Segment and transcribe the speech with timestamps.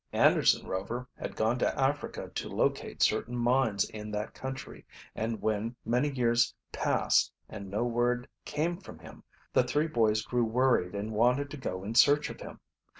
[0.13, 4.83] Anderson Rover had gone to Africa to locate certain mines in that country,
[5.15, 10.43] and when many years passed and no word came from him the three boys grew
[10.43, 12.59] worried and wanted to go in search of him.